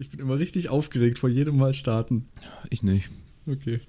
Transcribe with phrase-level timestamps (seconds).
[0.00, 2.26] Ich bin immer richtig aufgeregt vor jedem Mal starten.
[2.70, 3.10] Ich nicht.
[3.46, 3.80] Okay.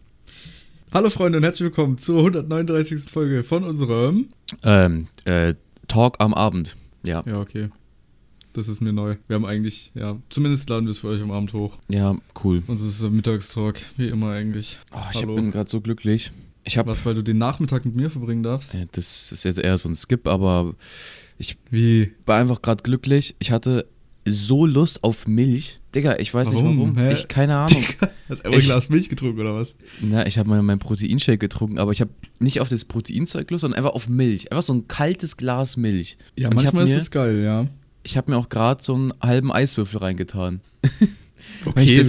[0.92, 3.10] Hallo Freunde und herzlich willkommen zur 139.
[3.10, 4.27] Folge von unserem.
[4.61, 5.55] Ähm, äh,
[5.87, 6.75] Talk am Abend.
[7.03, 7.24] Ja.
[7.25, 7.69] Ja, okay.
[8.52, 9.16] Das ist mir neu.
[9.29, 11.79] Wir haben eigentlich, ja, zumindest laden wir es für euch am Abend hoch.
[11.88, 12.62] Ja, cool.
[12.68, 14.80] Und es ist Mittagstalk, wie immer eigentlich.
[14.93, 15.36] Oh, ich Hallo.
[15.36, 16.34] bin gerade so glücklich.
[16.66, 18.73] Ich habe, Was, weil du den Nachmittag mit mir verbringen darfst?
[18.73, 20.75] ja, das ist jetzt eher so ein Skip, aber
[21.38, 22.12] ich Wie?
[22.25, 23.34] war einfach gerade glücklich.
[23.39, 23.88] Ich hatte
[24.25, 25.78] so Lust auf Milch.
[25.94, 26.66] Digga, ich weiß Warum?
[26.66, 26.98] nicht warum.
[26.98, 27.14] Hä?
[27.14, 27.84] Ich keine Ahnung.
[28.30, 29.76] Hast du einfach ein Glas Milch getrunken oder was?
[30.00, 33.62] Na, ich habe mal meinen Proteinshake getrunken, aber ich habe nicht auf das Proteinzeug Lust,
[33.62, 34.52] sondern einfach auf Milch.
[34.52, 36.17] Einfach so ein kaltes Glas Milch.
[36.38, 37.67] Ja, Und manchmal ist mir- das geil, ja.
[38.04, 40.62] Ich habe mir auch gerade so einen halben Eiswürfel reingetan.
[41.66, 42.08] Okay, das,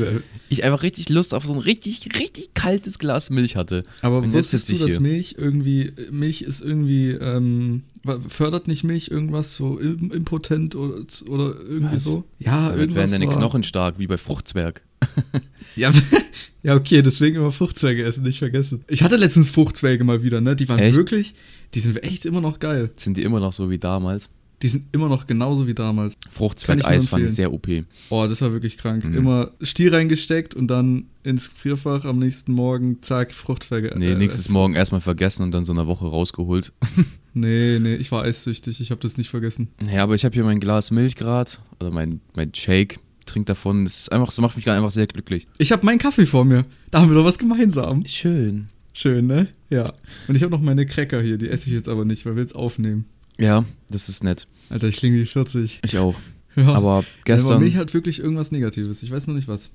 [0.53, 3.85] ich einfach richtig Lust auf so ein richtig, richtig kaltes Glas Milch hatte.
[4.03, 5.01] aber Und wusstest du, dass hier.
[5.01, 7.83] Milch irgendwie, Milch ist irgendwie, ähm,
[8.29, 10.95] fördert nicht Milch irgendwas so im- impotent oder,
[11.29, 12.05] oder irgendwie Was?
[12.05, 12.25] so?
[12.39, 14.83] Ja, Damit irgendwas werden deine war- Knochen stark, wie bei Fruchtzwerg.
[15.75, 15.91] Ja,
[16.63, 18.85] ja, okay, deswegen immer Fruchtzweige essen, nicht vergessen.
[18.89, 20.55] Ich hatte letztens Fruchtzweige mal wieder, ne?
[20.55, 20.97] Die waren Echt?
[20.99, 21.35] wirklich,
[21.73, 22.91] die sind echt immer noch geil.
[22.97, 24.29] Sind die immer noch so wie damals?
[24.63, 26.15] Die sind immer noch genauso wie damals.
[26.31, 27.67] Fruchtzwerg-Eis fand ich sehr OP.
[28.11, 29.05] Oh, das war wirklich krank.
[29.05, 29.15] Mhm.
[29.15, 33.93] Immer Stiel reingesteckt und dann ins Gefrierfach am nächsten Morgen, zack, Fruchtzweige.
[33.97, 36.73] Nee, äh, nächstes Morgen erstmal vergessen und dann so eine Woche rausgeholt.
[37.35, 39.69] Nee, nee, ich war eissüchtig, ich habe das nicht vergessen.
[39.91, 43.85] Ja, aber ich habe hier mein Glas Milch gerade, oder mein, mein Shake, trink davon.
[43.85, 45.47] Das ist einfach, das macht mich gerade einfach sehr glücklich.
[45.57, 46.67] Ich habe meinen Kaffee vor mir.
[46.91, 48.05] Da haben wir doch was gemeinsam.
[48.07, 48.69] Schön.
[48.93, 49.49] Schön, ne?
[49.71, 49.91] Ja.
[50.29, 52.43] Und ich habe noch meine Cracker hier, die esse ich jetzt aber nicht, weil wir
[52.43, 53.07] jetzt aufnehmen.
[53.43, 54.47] Ja, das ist nett.
[54.71, 55.81] Alter, ich klinge wie 40.
[55.85, 56.15] Ich auch.
[56.55, 56.65] Ja.
[56.75, 59.03] Aber Aber gestern, Milch hat wirklich irgendwas Negatives.
[59.03, 59.71] Ich weiß noch nicht was.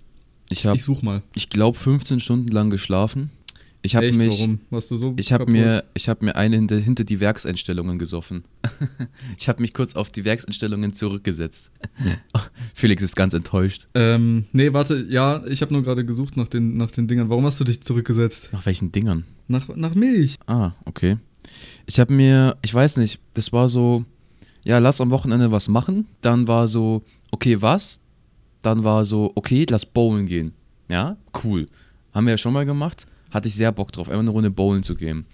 [0.51, 1.23] ich habe, Ich such mal.
[1.33, 3.31] ich glaube, 15 Stunden lang geschlafen.
[3.81, 4.59] Ich habe mich, warum?
[4.69, 8.43] Warst du so Ich habe mir, ich hab mir eine hinter, hinter die Werkseinstellungen gesoffen.
[9.39, 11.71] ich habe mich kurz auf die Werkseinstellungen zurückgesetzt.
[12.75, 13.87] Felix ist ganz enttäuscht.
[13.95, 17.29] Ähm, nee, warte, ja, ich habe nur gerade gesucht nach den, nach den Dingern.
[17.29, 18.49] Warum hast du dich zurückgesetzt?
[18.53, 19.23] Nach welchen Dingern?
[19.47, 20.35] Nach, nach Milch.
[20.45, 21.17] Ah, okay.
[21.85, 24.05] Ich habe mir, ich weiß nicht, das war so,
[24.63, 26.07] ja, lass am Wochenende was machen.
[26.21, 27.99] Dann war so, okay, was?
[28.61, 30.53] Dann war so, okay, lass bowlen gehen.
[30.89, 31.67] Ja, cool.
[32.13, 33.05] Haben wir ja schon mal gemacht.
[33.31, 35.25] Hatte ich sehr Bock drauf, einfach eine Runde bowlen zu gehen.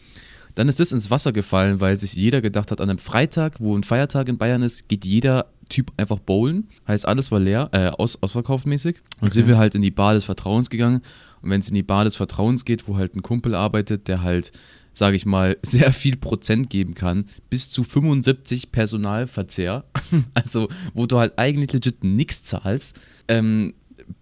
[0.55, 3.75] Dann ist das ins Wasser gefallen, weil sich jeder gedacht hat, an einem Freitag, wo
[3.75, 6.67] ein Feiertag in Bayern ist, geht jeder Typ einfach bowlen.
[6.87, 8.97] Heißt, alles war leer, äh, aus, ausverkaufmäßig.
[9.21, 9.33] Und Okay.
[9.33, 11.01] sind wir halt in die Bar des Vertrauens gegangen.
[11.41, 14.21] Und wenn es in die Bar des Vertrauens geht, wo halt ein Kumpel arbeitet, der
[14.21, 14.51] halt,
[14.93, 19.85] sage ich mal, sehr viel Prozent geben kann, bis zu 75 Personalverzehr,
[20.33, 23.73] also wo du halt eigentlich legit nichts zahlst, ähm,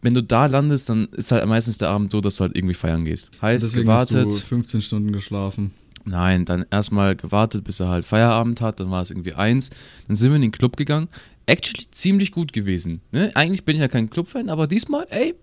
[0.01, 2.75] wenn du da landest, dann ist halt meistens der Abend so, dass du halt irgendwie
[2.75, 3.31] feiern gehst.
[3.41, 5.71] Heißt, Deswegen gewartet, hast du 15 Stunden geschlafen.
[6.03, 9.69] Nein, dann erstmal gewartet, bis er halt Feierabend hat, dann war es irgendwie eins.
[10.07, 11.09] Dann sind wir in den Club gegangen.
[11.45, 13.01] Actually ziemlich gut gewesen.
[13.11, 13.31] Ne?
[13.35, 15.35] Eigentlich bin ich ja kein Club-Fan, aber diesmal, ey,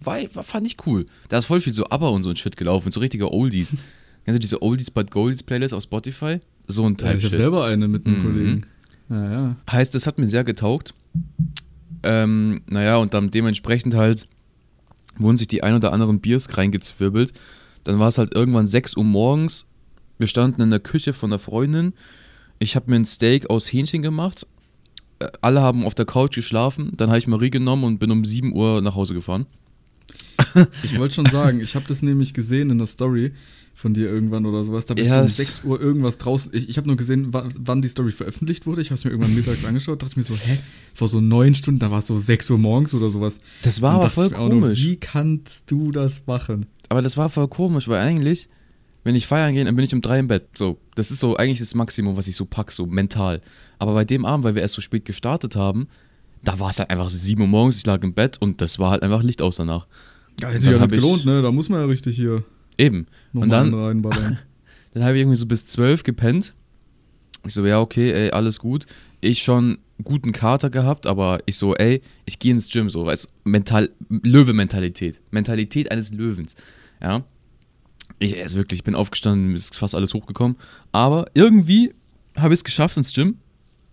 [0.00, 1.06] war, war, fand ich cool.
[1.28, 3.76] Da ist voll viel so Aber und so ein Shit gelaufen, so richtige Oldies.
[4.28, 6.38] Kennst du diese Oldies but Goldies Playlist auf Spotify?
[6.66, 8.22] So ein Ja, Teil ich habe selber eine mit einem Mhm.
[8.22, 8.60] Kollegen.
[9.08, 9.56] Ja, ja.
[9.72, 10.92] Heißt, das hat mir sehr getaugt.
[12.02, 14.28] Ähm, naja, und dann dementsprechend halt
[15.16, 17.32] wurden sich die ein oder anderen Biers reingezwirbelt.
[17.84, 19.64] Dann war es halt irgendwann 6 Uhr morgens.
[20.18, 21.94] Wir standen in der Küche von einer Freundin.
[22.58, 24.46] Ich habe mir ein Steak aus Hähnchen gemacht.
[25.20, 26.92] Äh, Alle haben auf der Couch geschlafen.
[26.98, 29.46] Dann habe ich Marie genommen und bin um 7 Uhr nach Hause gefahren.
[30.82, 33.32] Ich wollte schon sagen, ich habe das nämlich gesehen in der Story
[33.78, 34.86] von dir irgendwann oder sowas.
[34.86, 36.52] Da bist Ja, du um es- 6 Uhr irgendwas draußen.
[36.52, 38.82] Ich, ich habe nur gesehen, wa- wann die Story veröffentlicht wurde.
[38.82, 40.58] Ich habe es mir irgendwann mittags angeschaut, dachte mir so, hä?
[40.94, 43.38] Vor so neun Stunden, da war es so 6 Uhr morgens oder sowas.
[43.62, 44.82] Das war Und aber voll auch nur, komisch.
[44.84, 46.66] wie kannst du das machen?
[46.88, 48.48] Aber das war voll komisch, weil eigentlich,
[49.04, 50.48] wenn ich feiern gehe, dann bin ich um drei im Bett.
[50.56, 53.40] So, das ist so eigentlich das Maximum, was ich so pack, so mental.
[53.78, 55.86] Aber bei dem Abend, weil wir erst so spät gestartet haben,
[56.42, 58.80] da war es halt einfach so sieben Uhr morgens, ich lag im Bett und das
[58.80, 59.86] war halt einfach Licht aus danach.
[60.40, 61.42] Ja, hätte sich ja nicht ich- gelohnt, ne?
[61.42, 62.42] Da muss man ja richtig hier
[62.78, 63.06] Eben.
[63.32, 64.38] nochmal Und dann, reinballern.
[64.94, 66.54] dann habe ich irgendwie so bis zwölf gepennt.
[67.46, 68.86] Ich so, ja, okay, ey, alles gut.
[69.20, 73.28] Ich schon guten Kater gehabt, aber ich so, ey, ich gehe ins Gym, so, weißt
[73.44, 75.20] mental, Löwe-Mentalität.
[75.30, 76.54] Mentalität eines Löwens.
[77.02, 77.24] Ja.
[78.18, 80.56] Ich, also wirklich, ich bin aufgestanden, ist fast alles hochgekommen.
[80.92, 81.94] Aber irgendwie
[82.36, 83.38] habe ich es geschafft ins Gym.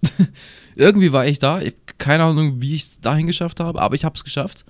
[0.76, 1.62] irgendwie war ich da.
[1.62, 4.66] Ich keine Ahnung, wie ich es dahin geschafft habe, aber ich habe es geschafft.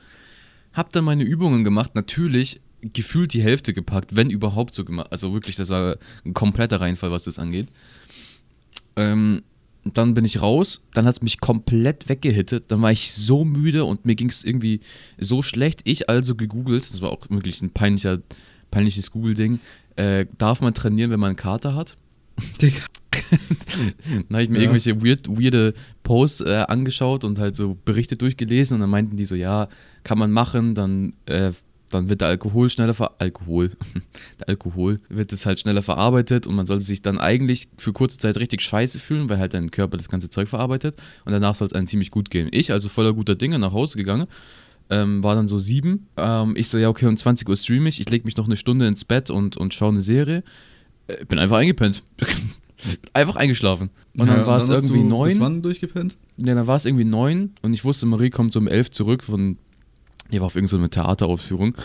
[0.74, 1.96] Hab dann meine Übungen gemacht.
[1.96, 2.62] Natürlich
[2.94, 5.08] gefühlt die Hälfte gepackt, wenn überhaupt so gemacht.
[5.12, 7.68] Also wirklich, das war ein kompletter Reinfall, was das angeht.
[8.96, 9.44] Ähm,
[9.94, 13.86] dann bin ich raus, dann hat es mich komplett weggehittet, dann war ich so müde
[13.86, 14.80] und mir ging es irgendwie
[15.20, 15.82] so schlecht.
[15.84, 18.20] Ich also gegoogelt, das war auch wirklich ein peinlicher,
[18.72, 19.60] peinliches Google-Ding,
[19.96, 21.96] äh, darf man trainieren, wenn man einen Kater hat?
[22.62, 22.82] Digga.
[24.10, 24.64] dann habe ich mir Ja.
[24.64, 25.74] irgendwelche weird, weirde
[26.04, 29.70] Posts äh, angeschaut und halt so Berichte durchgelesen und dann meinten die so, ja,
[30.04, 31.52] kann man machen, dann, äh,
[31.96, 33.72] dann wird der Alkohol schneller ver Alkohol,
[34.40, 38.18] der Alkohol wird es halt schneller verarbeitet und man sollte sich dann eigentlich für kurze
[38.18, 40.96] Zeit richtig scheiße fühlen, weil halt dein Körper das ganze Zeug verarbeitet
[41.26, 42.50] und danach soll es einem ziemlich gut gehen.
[42.52, 44.28] Ich, also voller guter Dinge, nach Hause gegangen,
[44.90, 46.08] ähm, war dann so sieben.
[46.18, 48.56] Ähm, ich so, ja, okay, um 20 Uhr streame ich, ich lege mich noch eine
[48.56, 50.44] Stunde ins Bett und, und schaue eine Serie.
[51.08, 52.04] Äh, bin einfach eingepennt.
[53.14, 53.90] einfach eingeschlafen.
[54.18, 55.30] Und dann Ja, war es irgendwie neun.
[55.30, 56.18] Bis wann durchgepennt?
[56.38, 59.24] Ja, dann war es irgendwie neun und ich wusste, Marie kommt so um elf zurück
[59.24, 59.58] von,
[60.31, 61.75] die war auf irgendeine so eine Theateraufführung.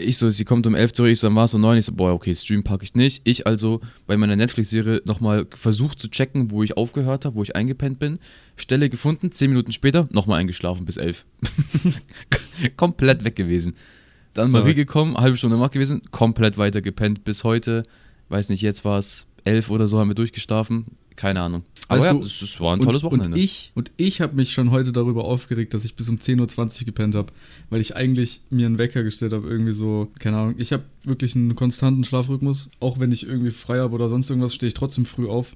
[0.00, 1.84] Ich so, sie kommt um elf zurück, ich so, dann war es so neun, ich
[1.84, 3.20] so, boah, okay, Stream packe ich nicht.
[3.22, 7.54] Ich also bei meiner Netflix-Serie nochmal versucht zu checken, wo ich aufgehört habe, wo ich
[7.54, 8.18] eingepennt bin.
[8.56, 11.24] Stelle gefunden, zehn Minuten später, nochmal eingeschlafen bis elf.
[12.76, 13.74] komplett weg gewesen.
[14.34, 14.64] Dann Stark.
[14.64, 17.84] Marie gekommen, halbe Stunde wach gewesen, komplett weiter gepennt bis heute.
[18.30, 20.86] Weiß nicht, jetzt war es elf oder so, haben wir durchgeschlafen.
[21.18, 21.64] Keine Ahnung.
[21.88, 23.30] Aber Weißt ja, du, es, es war ein tolles und, Wochenende.
[23.30, 26.80] Und ich, und ich habe mich schon heute darüber aufgeregt, dass ich bis um 10.20
[26.82, 27.32] Uhr gepennt habe,
[27.70, 31.34] weil ich eigentlich mir einen Wecker gestellt habe, irgendwie so, keine Ahnung, ich habe wirklich
[31.34, 35.06] einen konstanten Schlafrhythmus, auch wenn ich irgendwie frei habe oder sonst irgendwas, stehe ich trotzdem
[35.06, 35.50] früh auf.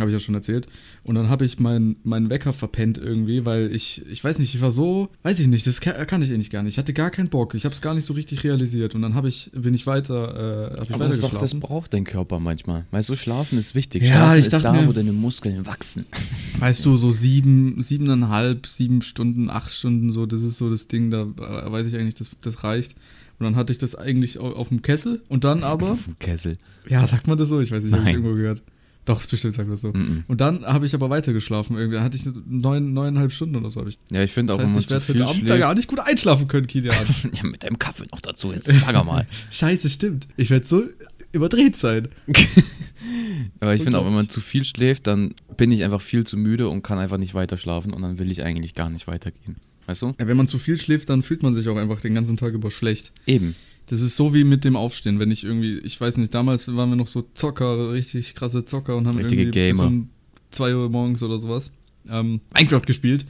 [0.00, 0.66] Habe ich ja schon erzählt.
[1.04, 4.60] Und dann habe ich meinen meinen Wecker verpennt irgendwie, weil ich, ich weiß nicht, ich
[4.60, 6.74] war so, weiß ich nicht, das kann, kann ich eigentlich gar nicht.
[6.74, 7.54] Ich hatte gar keinen Bock.
[7.54, 8.94] Ich habe es gar nicht so richtig realisiert.
[8.94, 12.04] Und dann habe ich, bin ich weiter, äh, ich Aber das, doch, das braucht dein
[12.04, 12.86] Körper manchmal.
[12.90, 14.02] Weißt du, Schlafen ist wichtig.
[14.02, 16.06] Ja, Schlafen ich ist dachte da, mir- wo deine Muskeln wachsen.
[16.58, 21.10] Weißt du, so sieben, siebeneinhalb, sieben Stunden, acht Stunden, so, das ist so das Ding,
[21.10, 22.94] da äh, weiß ich eigentlich, das, das reicht.
[23.38, 26.18] Und dann hatte ich das eigentlich au- auf dem Kessel und dann aber, Auf dem
[26.18, 26.58] Kessel.
[26.88, 27.60] ja, sagt man das so?
[27.60, 28.62] Ich weiß nicht, habe ich irgendwo gehört.
[29.06, 29.92] Doch, ist bestimmt sagt man das so.
[29.92, 30.24] Mhm.
[30.28, 31.96] Und dann habe ich aber weiter geschlafen irgendwie.
[31.96, 33.84] Dann hatte ich neun, neuneinhalb Stunden oder so.
[33.86, 33.98] Ich.
[34.10, 36.66] Ja, ich finde auch, heißt, ich werde heute Abend da gar nicht gut einschlafen können,
[36.66, 36.94] Kilian.
[37.32, 38.52] Ja, mit deinem Kaffee noch dazu.
[38.52, 39.26] Jetzt sag er mal.
[39.50, 40.28] Scheiße, stimmt.
[40.36, 40.84] Ich werde so
[41.32, 42.08] überdreht sein.
[43.60, 46.36] Aber ich finde auch, wenn man zu viel schläft, dann bin ich einfach viel zu
[46.36, 49.56] müde und kann einfach nicht weiter schlafen und dann will ich eigentlich gar nicht weitergehen.
[49.86, 50.14] Weißt du?
[50.18, 52.52] Ja, wenn man zu viel schläft, dann fühlt man sich auch einfach den ganzen Tag
[52.52, 53.12] über schlecht.
[53.26, 53.56] Eben.
[53.90, 56.90] Das ist so wie mit dem Aufstehen, wenn ich irgendwie, ich weiß nicht, damals waren
[56.90, 59.88] wir noch so Zocker, richtig krasse Zocker und haben Richtige irgendwie bis Gamer.
[59.88, 60.08] um
[60.52, 61.72] 2 Uhr morgens oder sowas
[62.08, 63.26] ähm, Minecraft gespielt.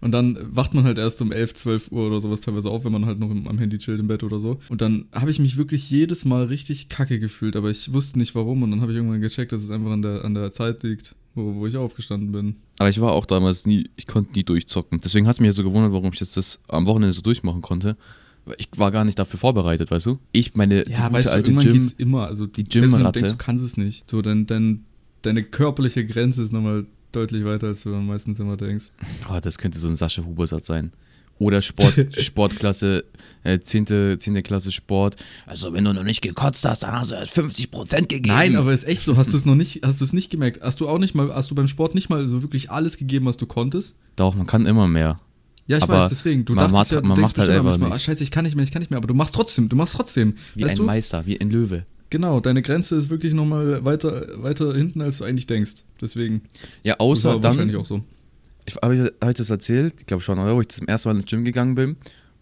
[0.00, 2.90] Und dann wacht man halt erst um 11, 12 Uhr oder sowas teilweise auf, wenn
[2.90, 4.58] man halt noch im, am Handy chillt im Bett oder so.
[4.68, 8.34] Und dann habe ich mich wirklich jedes Mal richtig kacke gefühlt, aber ich wusste nicht
[8.34, 8.64] warum.
[8.64, 11.14] Und dann habe ich irgendwann gecheckt, dass es einfach an der, an der Zeit liegt,
[11.36, 12.56] wo, wo ich aufgestanden bin.
[12.78, 14.98] Aber ich war auch damals nie, ich konnte nie durchzocken.
[15.04, 17.60] Deswegen hat es mich ja so gewundert, warum ich jetzt das am Wochenende so durchmachen
[17.60, 17.96] konnte.
[18.58, 20.18] Ich war gar nicht dafür vorbereitet, weißt du?
[20.32, 22.26] Ich, meine die Ja, gute weißt du, alte irgendwann Gym, geht's immer.
[22.26, 23.20] Also die du Gymratte.
[23.20, 24.08] denkst, du kannst es nicht.
[24.10, 24.84] So, dein, dein,
[25.22, 28.86] deine körperliche Grenze ist nochmal deutlich weiter, als du meistens immer denkst.
[29.30, 30.92] Oh, das könnte so ein Sascha Huber-Satz sein.
[31.38, 33.04] Oder Sport, Sportklasse,
[33.44, 34.18] äh, 10.
[34.20, 34.42] 10.
[34.42, 35.16] Klasse Sport.
[35.46, 38.28] Also, wenn du noch nicht gekotzt hast, dann hast du halt 50% gegeben.
[38.28, 39.16] Nein, aber ist echt so.
[39.16, 40.60] Hast du es noch nicht, hast du es nicht gemerkt?
[40.62, 43.24] Hast du auch nicht mal, hast du beim Sport nicht mal so wirklich alles gegeben,
[43.24, 43.96] was du konntest?
[44.16, 45.16] Doch, man kann immer mehr.
[45.70, 46.44] Ja, ich Aber weiß, deswegen.
[46.44, 47.96] Du dachtest macht- ja, du man denkst macht halt einfach manchmal, nicht.
[47.96, 49.76] ah, scheiße, ich kann nicht mehr, ich kann nicht mehr, aber du machst trotzdem, du
[49.76, 50.34] machst trotzdem.
[50.56, 50.82] Wie weißt ein du?
[50.82, 51.86] Meister, wie ein Löwe.
[52.10, 55.84] Genau, deine Grenze ist wirklich nochmal weiter, weiter hinten, als du eigentlich denkst.
[56.00, 56.42] Deswegen.
[56.82, 58.02] Ja, außer dann, wahrscheinlich auch so.
[58.66, 59.94] ich, habe ich, hab ich das erzählt?
[60.00, 60.56] Ich glaube schon, oder?
[60.56, 61.96] Wo ich zum ersten Mal ins Gym gegangen bin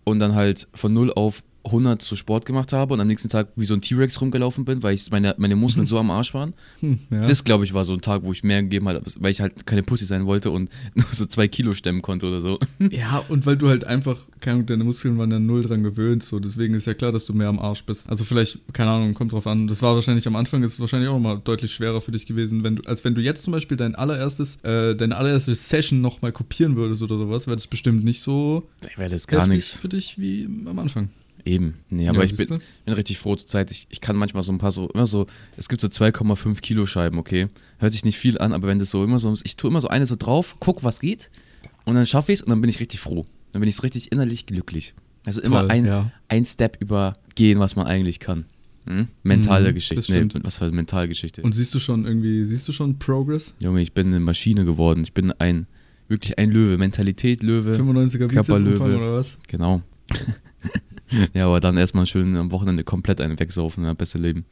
[0.05, 3.49] und dann halt von 0 auf 100 zu Sport gemacht habe und am nächsten Tag
[3.57, 6.55] wie so ein T-Rex rumgelaufen bin, weil ich meine, meine Muskeln so am Arsch waren.
[6.81, 7.27] Hm, ja.
[7.27, 9.67] Das, glaube ich, war so ein Tag, wo ich mehr gegeben habe, weil ich halt
[9.67, 12.59] keine Pussy sein wollte und nur so zwei Kilo stemmen konnte oder so.
[12.91, 16.23] Ja, und weil du halt einfach, keine Ahnung, deine Muskeln waren ja null dran gewöhnt,
[16.23, 18.09] so deswegen ist ja klar, dass du mehr am Arsch bist.
[18.09, 19.67] Also vielleicht, keine Ahnung, kommt drauf an.
[19.67, 22.77] Das war wahrscheinlich am Anfang, ist wahrscheinlich auch mal deutlich schwerer für dich gewesen, wenn
[22.77, 26.77] du, als wenn du jetzt zum Beispiel dein allererstes, äh, deine allererste Session nochmal kopieren
[26.77, 29.71] würdest oder sowas, wäre das bestimmt nicht so wäre das gar nichts.
[29.71, 31.09] für dich wie am Anfang.
[31.45, 31.75] Eben.
[31.91, 33.71] Nee, aber Ja, ich bin, bin richtig froh zur Zeit.
[33.71, 35.27] Ich, ich kann manchmal so ein paar so, immer so,
[35.57, 37.49] es gibt so 2,5 Kilo Scheiben, okay?
[37.79, 39.89] Hört sich nicht viel an, aber wenn das so immer so, ich tue immer so
[39.89, 41.31] eine so drauf, guck, was geht
[41.85, 43.25] und dann schaffe ich es und dann bin ich richtig froh.
[43.53, 44.95] Dann bin ich so richtig innerlich glücklich.
[45.25, 46.11] Also immer Toll, ein, ja.
[46.29, 48.45] ein Step übergehen, was man eigentlich kann.
[48.87, 49.09] Hm?
[49.23, 49.95] Mentale Mhm, Geschichte.
[49.97, 50.35] das stimmt.
[50.35, 51.43] Nee, was war Mentalgeschichte?
[51.43, 53.55] Und siehst du schon irgendwie, siehst du schon Progress?
[53.61, 55.03] Junge, ich bin eine Maschine geworden.
[55.03, 55.67] Ich bin ein,
[56.09, 56.79] wirklich ein Löwe.
[56.79, 57.73] Mentalität Löwe.
[57.77, 58.65] 95er Körperlöwe.
[58.71, 59.39] Bizepsumfang oder was?
[59.47, 59.83] Genau.
[61.35, 64.45] ja, aber dann erstmal schön am Wochenende komplett einen wegsaufen, ja, besser leben.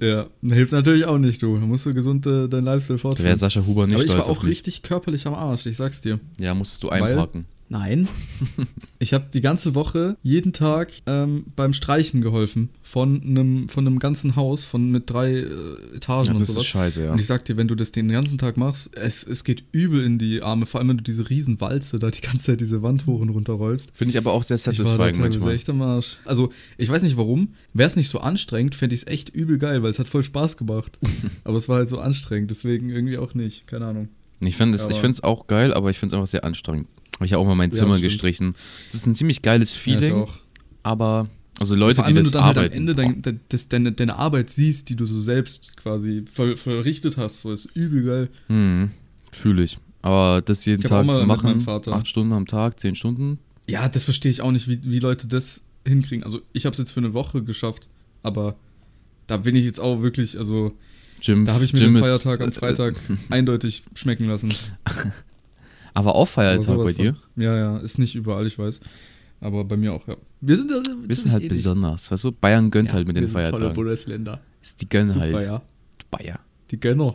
[0.00, 1.56] Ja, hilft natürlich auch nicht, du.
[1.58, 3.36] Da musst du gesund äh, dein Lifestyle Da wäre fortführen.
[3.36, 6.18] Sascha Huber nicht Aber ich war auch richtig körperlich am Arsch, ich sag's dir.
[6.38, 7.44] Ja, musstest du einparken.
[7.68, 8.08] Nein.
[8.98, 13.98] ich habe die ganze Woche jeden Tag ähm, beim Streichen geholfen von einem von einem
[13.98, 15.46] ganzen Haus von mit drei äh,
[15.96, 16.62] Etagen Ja, und das sowas.
[16.64, 17.12] ist scheiße, ja.
[17.12, 20.04] Und ich sag dir, wenn du das den ganzen Tag machst, es, es geht übel
[20.04, 22.82] in die Arme, vor allem wenn du diese riesen Walze da die ganze Zeit diese
[22.82, 23.92] Wand hoch und runter rollst.
[23.94, 25.54] Finde ich aber auch sehr Ich war satisfying manchmal.
[25.54, 26.18] echt am Arsch.
[26.24, 27.54] Also, ich weiß nicht warum.
[27.72, 30.22] Wäre es nicht so anstrengend, fände ich es echt übel geil, weil es hat voll
[30.22, 30.98] Spaß gemacht.
[31.44, 33.66] aber es war halt so anstrengend, deswegen irgendwie auch nicht.
[33.66, 34.08] Keine Ahnung.
[34.40, 36.86] Ich finde es auch geil, aber ich finde es einfach sehr anstrengend.
[37.16, 38.10] Habe ich ja auch mal mein Ja, Zimmer stimmt.
[38.12, 38.54] gestrichen.
[38.86, 40.34] Es ist ein ziemlich geiles Ja, Feeling, auch.
[40.82, 41.28] aber
[41.60, 42.72] also Leute, Vor allem, die wenn das du dann halt arbeiten.
[42.74, 47.16] am Ende dein, de- das, deine, Arbeit siehst, die du so selbst quasi ver, verrichtet
[47.16, 48.28] hast, so ist übel geil.
[48.48, 48.90] hm,
[49.30, 49.78] Fühle ich.
[50.02, 54.30] Aber das jeden Tag zu machen, acht Stunden am Tag, zehn Stunden, Ja, das verstehe
[54.30, 56.24] ich auch nicht, wie, wie Leute das hinkriegen.
[56.24, 57.88] Also, ich habe es jetzt für eine Woche geschafft,
[58.22, 58.56] aber
[59.28, 60.76] da bin ich jetzt auch wirklich, also,
[61.22, 62.96] Gym, da habe ich mir Gym den Feiertag am äh, Freitag
[63.30, 64.52] eindeutig schmecken lassen.
[65.94, 67.14] Aber auch Feiertag bei dir.
[67.34, 67.42] von.
[67.42, 68.80] Ja, ja, ist nicht überall, ich weiß.
[69.40, 70.16] Aber bei mir auch, ja.
[70.40, 72.10] Wir sind, also, Wir sind halt besonders.
[72.10, 73.74] Weißt du, Bayern gönnt halt mit den sind tolle Feiertagen.
[73.74, 74.40] Bundesländer.
[74.62, 75.40] Ist- Die gönnen Super, halt.
[75.42, 75.62] ja.
[76.10, 76.40] Bayer.
[76.70, 77.14] Die Gönner,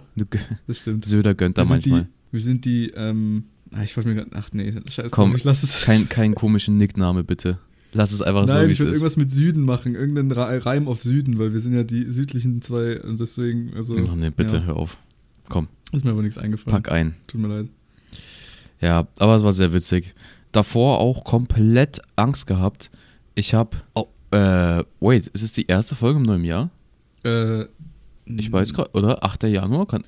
[0.67, 1.05] das stimmt.
[1.05, 2.01] Söder gönnt da wir manchmal.
[2.03, 5.43] Die, wir sind die, ähm, ah, ich wollte mir gerade, ach nee, scheiße, Komm, ich
[5.43, 5.81] lass es.
[5.81, 7.57] Kein, kein komischen Nickname, bitte.
[7.91, 10.87] Lass es einfach so, Nein, wie ich würde irgendwas mit Süden machen, irgendeinen Re- Reim
[10.87, 13.97] auf Süden, weil wir sind ja die südlichen zwei und deswegen, also.
[14.07, 14.95] Ach nee, bitte, Ja, hör auf.
[15.49, 16.75] Komm, ist mir aber nichts eingefallen.
[16.83, 17.15] pack ein.
[17.25, 17.69] Tut mir leid.
[18.81, 20.13] Ja, aber es war sehr witzig.
[20.51, 22.89] Davor auch komplett Angst gehabt.
[23.35, 26.69] Ich habe, oh, äh, wait, ist es die erste Folge im neuen Jahr?
[27.23, 27.65] Äh,
[28.25, 29.23] Ich weiß gerade, oder?
[29.23, 29.43] 8.
[29.43, 29.85] Januar?
[29.87, 30.03] Kann,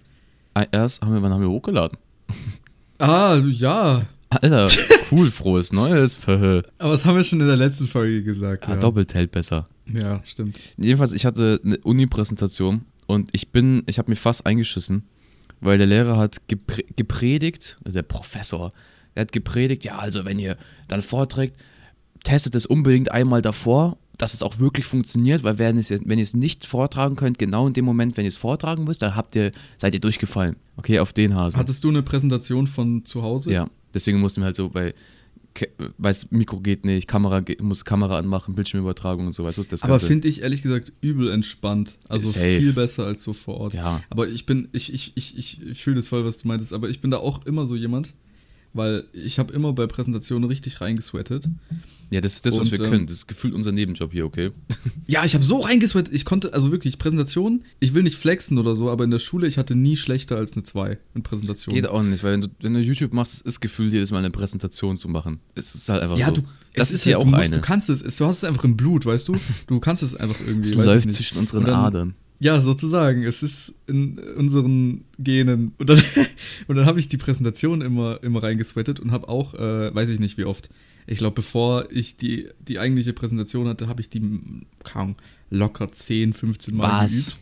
[0.53, 1.97] Ah, erst haben wir, wann haben wir hochgeladen?
[2.99, 4.03] Ah, ja.
[4.29, 4.67] Alter,
[5.11, 6.17] cool, frohes Neues.
[6.27, 8.67] Aber das haben wir schon in der letzten Folge gesagt.
[8.67, 9.67] ja, Ja, doppelt hält besser.
[9.87, 10.59] ja stimmt.
[10.77, 15.03] Jedenfalls, ich hatte eine Uni-Präsentation und ich bin, ich habe mich fast eingeschissen,
[15.61, 18.73] weil der Lehrer hat geprä gepredigt, also der Professor,
[19.15, 21.55] er hat gepredigt, ja, also wenn ihr dann vorträgt,
[22.23, 26.23] testet es unbedingt einmal davor, dass es auch wirklich funktioniert, weil wenn, es, wenn ihr
[26.23, 29.35] es nicht vortragen könnt, genau in dem Moment, wenn ihr es vortragen müsst, dann habt
[29.35, 30.57] ihr, seid ihr durchgefallen.
[30.77, 31.59] Okay, auf den Hasen.
[31.59, 33.51] Hattest du eine Präsentation von zu Hause?
[33.51, 34.93] ja, deswegen mussten wir halt so bei,
[35.97, 39.83] weiß, Mikro geht nicht, Kamera geht, muss Kamera anmachen, Bildschirmübertragung und so, weißt du, das
[39.83, 41.97] Aber finde ich ehrlich gesagt übel entspannt.
[42.07, 42.59] Also Safe.
[42.59, 43.73] viel besser als so vor Ort.
[43.73, 46.73] Ja, Aber ich bin, ich, ich, ich, ich, ich fühle das voll, was du meintest,
[46.73, 48.13] aber ich bin da auch immer so jemand,
[48.73, 51.49] weil ich habe immer bei Präsentationen richtig reingesweatet.
[52.09, 53.07] ja, das ist das, was Und, wir ähm, können.
[53.07, 54.51] Das ist gefühlt unser Nebenjob hier, okay?
[55.07, 58.75] Ja, ich habe so reingesweatet, ich konnte, also wirklich, Präsentationen, ich will nicht flexen oder
[58.75, 61.81] so, aber in der Schule, ich hatte nie schlechter als eine 2 in Präsentationen.
[61.81, 64.31] Geht auch nicht, weil wenn du, wenn du YouTube machst, ist Gefühl, jedes Mal eine
[64.31, 65.39] Präsentation zu machen.
[65.55, 66.35] Es ist halt einfach Ja, so.
[66.35, 66.41] du,
[66.73, 67.55] das es ist hier halt, auch du musst, eine.
[67.57, 69.35] Du kannst es, du hast es einfach im Blut, weißt du?
[69.67, 70.69] Du kannst es einfach irgendwie.
[70.69, 72.13] Es läuft zwischen unseren dann- Adern.
[72.41, 73.21] Ja, sozusagen.
[73.21, 75.73] Es ist in unseren Genen.
[75.77, 76.01] Und dann,
[76.67, 80.19] und dann habe ich die Präsentation immer, immer reingesweatet und habe auch, äh, weiß ich
[80.19, 80.69] nicht wie oft.
[81.05, 84.21] Ich glaube, bevor ich die, die eigentliche Präsentation hatte, habe ich die,
[84.93, 85.17] Ahnung,
[85.51, 87.11] locker 10, 15 Mal Was?
[87.11, 87.37] geübt.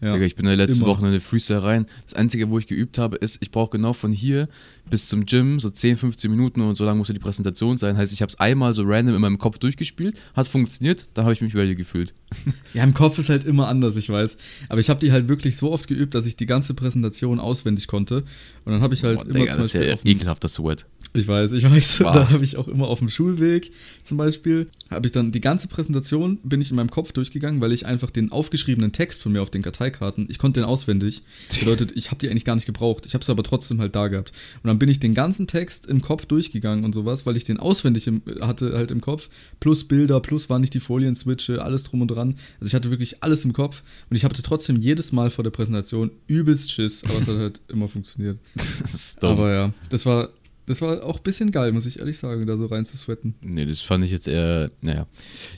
[0.00, 0.12] Ja.
[0.12, 0.92] Digga, ich bin in der letzten immer.
[0.92, 1.86] Woche in eine Freestyle rein.
[2.04, 4.48] Das Einzige, wo ich geübt habe, ist, ich brauche genau von hier
[4.88, 7.96] bis zum Gym so 10, 15 Minuten und so lange musste die Präsentation sein.
[7.96, 11.32] Heißt, ich habe es einmal so random in meinem Kopf durchgespielt, hat funktioniert, dann habe
[11.32, 12.14] ich mich ready gefühlt.
[12.74, 14.36] Ja, im Kopf ist halt immer anders, ich weiß.
[14.68, 17.86] Aber ich habe die halt wirklich so oft geübt, dass ich die ganze Präsentation auswendig
[17.86, 18.24] konnte.
[18.64, 20.48] Und dann habe ich halt Boah, immer Digga, zum das ist ja Beispiel dem, ekelhafter
[20.48, 20.84] Sweat.
[21.14, 22.00] Ich weiß, ich weiß.
[22.00, 22.12] Wow.
[22.12, 23.72] Da habe ich auch immer auf dem Schulweg
[24.02, 27.72] zum Beispiel, habe ich dann die ganze Präsentation, bin ich in meinem Kopf durchgegangen, weil
[27.72, 31.22] ich einfach den aufgeschriebenen Text von mir auf den Karteikarten, ich konnte den auswendig.
[31.58, 33.06] Bedeutet, ich habe die eigentlich gar nicht gebraucht.
[33.06, 34.32] Ich habe es aber trotzdem halt da gehabt.
[34.62, 37.58] Und dann bin ich den ganzen Text im Kopf durchgegangen und sowas, weil ich den
[37.58, 39.28] auswendig im, hatte halt im Kopf.
[39.60, 42.36] Plus Bilder, plus wann ich die Folien switche, alles drum und dran.
[42.60, 43.82] Also ich hatte wirklich alles im Kopf.
[44.10, 47.60] Und ich hatte trotzdem jedes Mal vor der Präsentation übelst Schiss, aber es hat halt
[47.68, 48.38] immer funktioniert.
[49.20, 50.30] Aber ja, das war,
[50.68, 53.34] das war auch ein bisschen geil, muss ich ehrlich sagen, da so rein zu sweaten.
[53.40, 55.06] nee, das fand ich jetzt eher, naja.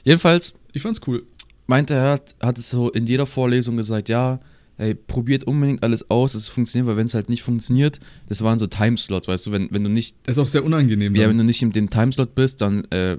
[0.04, 1.24] Jedenfalls Ich fand's cool.
[1.66, 4.40] meinte er, hat, hat es so in jeder Vorlesung gesagt, ja,
[4.78, 8.58] ey, probiert unbedingt alles aus, es funktioniert, weil wenn es halt nicht funktioniert, das waren
[8.58, 11.14] so Timeslots, weißt du, wenn, wenn du nicht, Das ist auch sehr unangenehm.
[11.14, 11.30] ja, dann.
[11.30, 13.18] wenn du nicht in dem Timeslot bist, dann äh,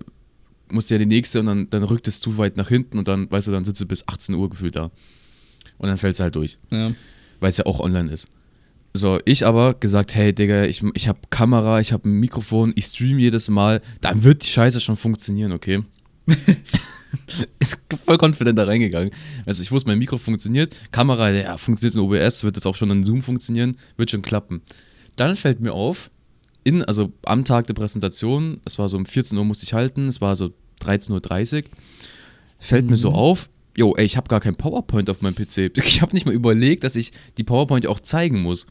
[0.72, 3.08] musst du ja die nächste und dann, dann rückt es zu weit nach hinten und
[3.08, 4.90] dann, weißt du, dann sitzt du bis 18 Uhr gefühlt da.
[5.78, 6.94] Und dann fällt es halt durch, ja.
[7.40, 8.28] weil es ja auch online ist.
[8.94, 12.86] So, ich aber gesagt, hey Digga, ich, ich habe Kamera, ich habe ein Mikrofon, ich
[12.86, 15.82] stream jedes Mal, dann wird die Scheiße schon funktionieren, okay?
[16.28, 16.36] ich
[17.90, 19.12] bin voll confident da reingegangen.
[19.46, 22.92] Also ich wusste, mein Mikro funktioniert, Kamera, ja, funktioniert in OBS, wird jetzt auch schon
[22.92, 24.62] in Zoom funktionieren, wird schon klappen.
[25.16, 26.12] Dann fällt mir auf,
[26.64, 30.10] in, also am Tag der Präsentation, es war so um 14 Uhr musste ich halten,
[30.10, 31.70] es war so 13.30 Uhr,
[32.60, 33.16] fällt mir so Mhm.
[33.16, 35.72] auf, jo, ey, ich habe gar kein PowerPoint auf meinem PC.
[35.86, 38.68] Ich habe nicht mal überlegt, dass ich die PowerPoint auch zeigen muss.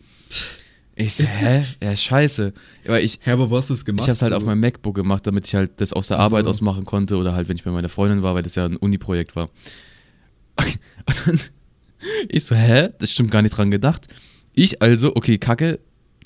[0.96, 1.64] Ich so, hä?
[1.82, 2.52] Ja, scheiße.
[2.84, 4.04] Aber ich, Hä, aber wo hast du es gemacht?
[4.04, 6.18] ich habe es halt auf Also- meinem MacBook gemacht, damit ich halt das aus der
[6.18, 6.50] Arbeit so.
[6.50, 8.76] aus machen konnte oder halt, wenn ich bei meiner Freundin war, weil das ja ein
[8.76, 9.48] Uni-Projekt war.
[11.06, 11.40] Und dann,
[12.28, 12.90] ich so, hä?
[12.98, 14.08] Das stimmt gar nicht dran gedacht.
[14.52, 15.78] Ich also, okay, kacke,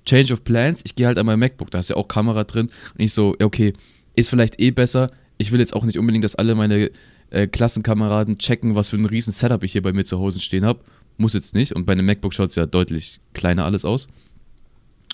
[0.07, 2.66] Change of Plans, ich gehe halt an mein MacBook, da ist ja auch Kamera drin.
[2.66, 3.75] Und ich so, okay,
[4.16, 5.11] ist vielleicht eh besser.
[5.38, 6.90] Ich will jetzt auch nicht unbedingt, dass alle meine
[7.35, 10.64] äh, Klassenkameraden checken, was für ein riesen Setup ich hier bei mir zu Hause stehen
[10.64, 10.81] habe.
[11.17, 11.73] Muss jetzt nicht.
[11.75, 14.09] Und bei einem MacBook schaut es ja deutlich kleiner alles aus.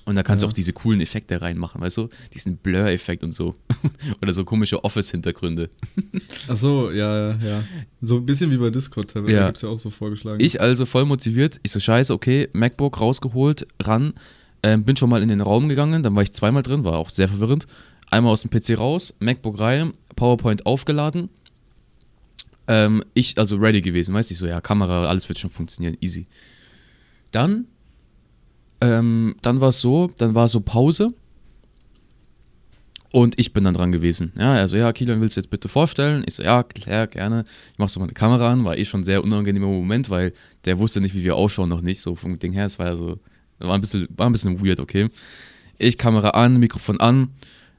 [0.07, 0.49] Und da kannst du Ja.
[0.49, 2.09] auch diese coolen Effekte reinmachen, weißt du?
[2.35, 3.55] Diesen Blur-Effekt und so.
[4.23, 5.69] Oder so komische Office-Hintergründe.
[6.49, 7.65] Ach so, ja, ja, ja.
[8.01, 9.47] So ein bisschen wie bei Discord, da Ja.
[9.47, 10.43] gibt es ja auch so vorgeschlagen.
[10.43, 11.61] Ich also voll motiviert.
[11.63, 14.15] Ich so, scheiße, okay, MacBook rausgeholt, ran.
[14.63, 17.11] Ähm, bin schon mal in den Raum gegangen, dann war ich zweimal drin, war auch
[17.11, 17.67] sehr verwirrend.
[18.11, 21.29] Einmal aus dem PC raus, MacBook rein, PowerPoint aufgeladen.
[22.69, 25.97] Ähm, ich also ready gewesen, weißt du, ich so, ja, Kamera, alles wird schon funktionieren,
[26.01, 26.27] easy.
[27.33, 27.67] Dann,
[28.81, 31.13] ähm, dann war es so, dann war so Pause.
[33.13, 34.33] Und ich bin dann dran gewesen.
[34.39, 36.23] Ja, also, ja, Kilian, willst du jetzt bitte vorstellen?
[36.27, 37.45] Ich so, ja, klar, gerne.
[37.73, 40.33] Ich mach so meine Kamera an, war eh schon ein sehr unangenehmer Moment, weil
[40.65, 42.67] der wusste nicht, wie wir ausschauen, noch nicht, so vom Ding her.
[42.67, 43.19] Es war ja so,
[43.59, 45.09] war ein bisschen, war ein bisschen weird, okay.
[45.77, 47.31] Ich Kamera an, Mikrofon an.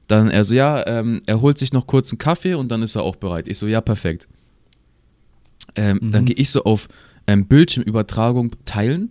[0.06, 2.96] Dann er so, ja, ähm, er holt sich noch kurz einen Kaffee und dann ist
[2.96, 3.48] er auch bereit.
[3.48, 4.28] Ich so, ja, perfekt.
[5.76, 6.12] Ähm, Mhm.
[6.12, 6.88] Dann gehe ich so auf
[7.26, 9.10] ähm, Bildschirmübertragung teilen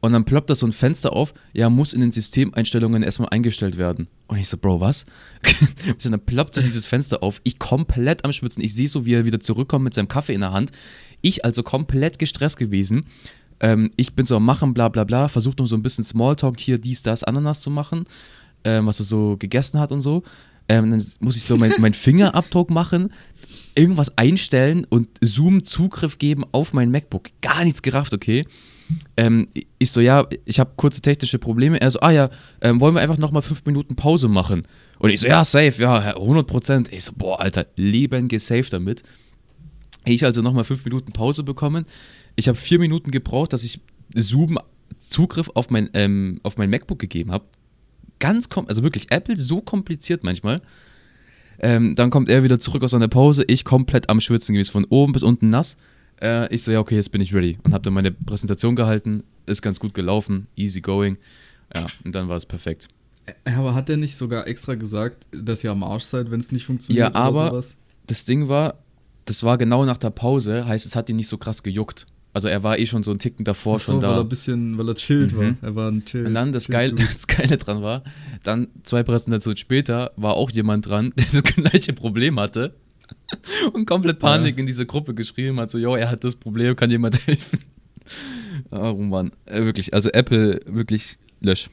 [0.00, 3.76] und dann ploppt da so ein Fenster auf, ja, muss in den Systemeinstellungen erstmal eingestellt
[3.76, 4.06] werden.
[4.28, 5.06] Und ich so, Bro, was?
[5.86, 9.14] und dann ploppt so dieses Fenster auf, ich komplett am Schwitzen, ich sehe so, wie
[9.14, 10.70] er wieder zurückkommt mit seinem Kaffee in der Hand.
[11.20, 13.06] Ich also komplett gestresst gewesen.
[13.60, 16.60] Ähm, ich bin so am Machen, bla bla bla, versucht noch so ein bisschen Smalltalk
[16.60, 18.04] hier, dies, das, Ananas zu machen,
[18.62, 20.22] ähm, was er so gegessen hat und so.
[20.68, 23.12] Ähm, dann muss ich so mein, meinen Fingerabdruck machen,
[23.74, 27.30] irgendwas einstellen und Zoom-Zugriff geben auf mein MacBook.
[27.40, 28.44] Gar nichts gerafft, okay?
[29.16, 29.48] Ähm,
[29.78, 31.80] ich so, ja, ich habe kurze technische Probleme.
[31.80, 34.64] Er so, ah ja, ähm, wollen wir einfach nochmal fünf Minuten Pause machen?
[34.98, 36.92] Und ich so, ja, safe, ja, 100 Prozent.
[36.92, 39.02] Ich so, boah, Alter, Leben gesaved damit.
[40.04, 41.84] Ich also nochmal fünf Minuten Pause bekommen.
[42.36, 43.80] Ich habe vier Minuten gebraucht, dass ich
[44.14, 44.58] Zoom
[45.00, 47.44] Zugriff auf mein, ähm, auf mein MacBook gegeben habe.
[48.18, 50.60] Ganz also wirklich Apple so kompliziert manchmal.
[51.60, 54.84] Ähm, dann kommt er wieder zurück aus seiner Pause, ich komplett am Schwitzen gewesen, von
[54.84, 55.76] oben bis unten nass.
[56.20, 57.58] Äh, ich so, ja, okay, jetzt bin ich ready.
[57.64, 61.16] Und habe dann meine Präsentation gehalten, ist ganz gut gelaufen, easy going.
[61.74, 62.88] Ja, und dann war es perfekt.
[63.44, 66.52] Äh, aber hat er nicht sogar extra gesagt, dass ihr am Arsch seid, wenn es
[66.52, 67.12] nicht funktioniert?
[67.12, 67.76] Ja, aber- Oder sowas?
[68.06, 68.78] Das Ding war,
[69.26, 72.06] das war genau nach der Pause, heißt, es hat ihn nicht so krass gejuckt.
[72.34, 74.20] Also er war eh schon so einen Ticken davor Ach so, schon weil er da.
[74.20, 75.38] ein bisschen, weil er chillt Mhm.
[75.38, 75.54] war.
[75.62, 76.26] Er war ein Chill.
[76.26, 78.02] Und dann das, Geil, das Geile dran war,
[78.42, 82.74] dann zwei Präsentationen später war auch jemand dran, der das gleiche Problem hatte
[83.72, 86.90] und komplett Panik in diese Gruppe geschrieben hat, so, jo, er hat das Problem, kann
[86.90, 87.60] jemand helfen?
[88.70, 91.70] Oh Mann, äh, wirklich, also Apple wirklich lösch.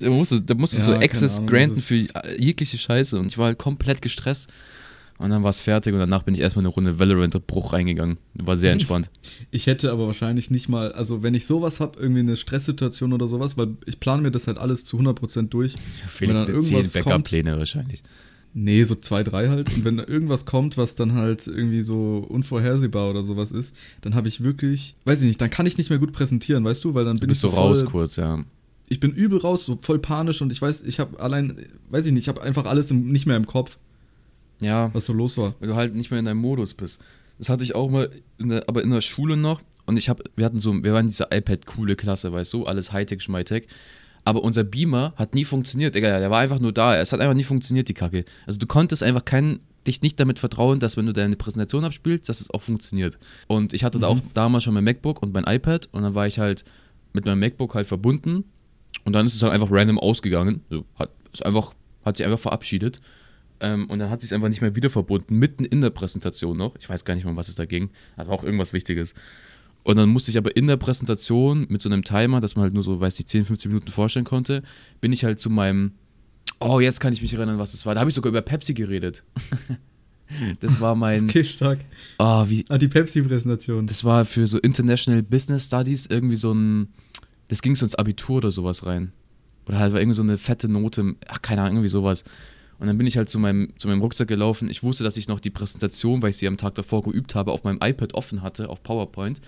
[0.00, 1.94] Da musste, da musste Ja, so Access Ahnung, granten für
[2.38, 4.48] jegliche Scheiße und ich war halt komplett gestresst.
[5.22, 8.18] Und dann war es fertig und danach bin ich erstmal eine Runde Valorant-Bruch reingegangen.
[8.34, 9.08] War sehr entspannt.
[9.50, 13.28] Ich hätte aber wahrscheinlich nicht mal, also wenn ich sowas habe, irgendwie eine Stresssituation oder
[13.28, 15.74] sowas, weil ich plane mir das halt alles zu 100% durch.
[16.08, 18.02] Felix dann hat zehn irgendwas kommt- Backup-Pläne wahrscheinlich.
[18.54, 19.74] Nee, so zwei, drei halt.
[19.74, 24.14] Und wenn da irgendwas kommt, was dann halt irgendwie so unvorhersehbar oder sowas ist, dann
[24.14, 26.94] habe ich wirklich, weiß ich nicht, dann kann ich nicht mehr gut präsentieren, weißt du,
[26.94, 28.44] weil dann Du bin bist ich so voll, raus kurz, ja.
[28.88, 31.56] Ich bin übel raus, so voll panisch und ich weiß, ich habe allein,
[31.90, 33.78] weiß ich nicht, ich habe einfach alles im, nicht mehr im Kopf,
[34.62, 35.54] Ja, was so los war.
[35.60, 37.00] weil du halt nicht mehr in deinem Modus bist.
[37.38, 39.60] Das hatte ich auch mal, in der, aber in der Schule noch.
[39.86, 43.20] Und ich habe, wir hatten so, wir waren diese iPad-coole Klasse, weißt du, alles Hightech,
[43.22, 43.66] Schmeitech.
[44.24, 45.96] Aber unser Beamer hat nie funktioniert.
[45.96, 46.96] Egal, der war einfach nur da.
[46.96, 48.24] Es hat einfach nie funktioniert, die Kacke.
[48.46, 52.28] Also du konntest einfach keinen, dich nicht damit vertrauen, dass wenn du deine Präsentation abspielst,
[52.28, 53.18] dass es auch funktioniert.
[53.48, 54.18] Und ich hatte da Mhm.
[54.20, 56.62] auch damals schon mein MacBook und mein iPad und dann war ich halt
[57.12, 58.44] mit meinem MacBook halt verbunden
[59.04, 60.60] und dann ist es halt einfach random ausgegangen.
[60.70, 63.00] So, hat, ist einfach, hat sich einfach verabschiedet.
[63.62, 66.58] Ähm, und dann hat sich es einfach nicht mehr wieder verbunden, mitten in der Präsentation
[66.58, 66.74] noch.
[66.80, 67.90] Ich weiß gar nicht mal, um was es da ging.
[68.16, 69.14] Aber auch irgendwas Wichtiges.
[69.84, 72.74] Und dann musste ich aber in der Präsentation mit so einem Timer, dass man halt
[72.74, 74.62] nur so, weiß ich, 10, 15 Minuten vorstellen konnte,
[75.00, 75.92] bin ich halt zu meinem,
[76.60, 77.94] oh, jetzt kann ich mich erinnern, was es war.
[77.94, 79.22] Da habe ich sogar über Pepsi geredet.
[80.60, 81.80] das war mein, Okay, stark.
[82.18, 83.86] oh, wie, Ah, die Pepsi-Präsentation.
[83.86, 86.88] das war für so International Business Studies irgendwie so ein,
[87.48, 89.12] das ging so ins Abitur oder sowas rein.
[89.66, 92.24] Oder halt war irgendwie so eine fette Note, ach keine Ahnung, irgendwie sowas.
[92.78, 94.68] Und dann bin ich halt zu meinem, zu meinem Rucksack gelaufen.
[94.68, 97.52] Ich wusste, dass ich noch die Präsentation, weil ich sie am Tag davor geübt habe,
[97.52, 99.40] auf meinem iPad offen hatte, auf PowerPoint.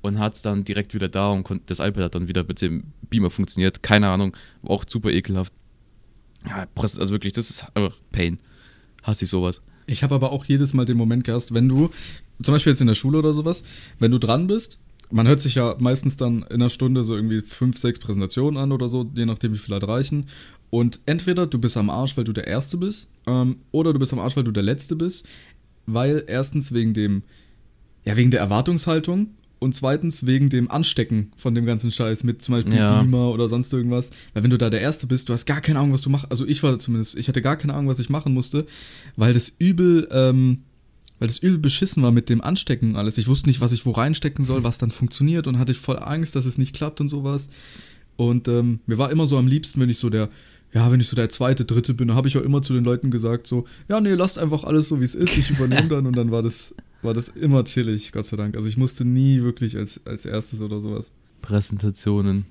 [0.00, 2.84] Und hat es dann direkt wieder da und das iPad hat dann wieder mit dem
[3.10, 3.82] Beamer funktioniert.
[3.82, 5.52] Keine Ahnung, war auch super ekelhaft.
[6.46, 8.38] Ja, also wirklich, das ist einfach Pain.
[9.02, 9.60] Hasse ich sowas.
[9.86, 11.90] Ich habe aber auch jedes Mal den Moment gehabt, wenn du,
[12.40, 13.64] zum Beispiel jetzt in der Schule oder sowas,
[13.98, 14.78] wenn du dran bist
[15.10, 18.72] man hört sich ja meistens dann in einer Stunde so irgendwie fünf, sechs Präsentationen an
[18.72, 20.26] oder so, je nachdem, wie viele halt reichen.
[20.70, 24.12] Und entweder du bist am Arsch, weil du der Erste bist, ähm, oder du bist
[24.12, 25.26] am Arsch, weil du der Letzte bist.
[25.86, 27.22] Weil erstens wegen dem,
[28.04, 29.28] ja, wegen der Erwartungshaltung
[29.58, 33.00] und zweitens wegen dem Anstecken von dem ganzen Scheiß mit zum Beispiel Ja.
[33.00, 34.10] Beamer oder sonst irgendwas.
[34.34, 36.26] Weil wenn du da der Erste bist, du hast gar keine Ahnung, was du machst.
[36.30, 38.66] Also ich war zumindest, ich hatte gar keine Ahnung, was ich machen musste,
[39.16, 40.62] weil das übel, ähm,
[41.18, 43.18] weil das übel beschissen war mit dem Anstecken und alles.
[43.18, 46.36] Ich wusste nicht, was ich wo reinstecken soll, was dann funktioniert und hatte voll Angst,
[46.36, 47.48] dass es nicht klappt und sowas.
[48.16, 50.28] Und ähm, mir war immer so am liebsten, wenn ich so der,
[50.72, 53.10] ja, wenn ich so der zweite, dritte bin, habe ich auch immer zu den Leuten
[53.10, 56.16] gesagt, so, ja, nee, lasst einfach alles so, wie es ist, ich übernehme dann und
[56.16, 58.56] dann war das, war das immer chillig, Gott sei Dank.
[58.56, 61.10] Also ich musste nie wirklich als, als erstes oder sowas.
[61.42, 62.46] Präsentationen.